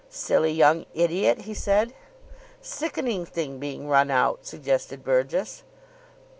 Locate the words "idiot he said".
0.95-1.93